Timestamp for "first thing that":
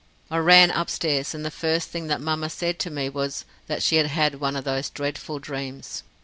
1.51-2.19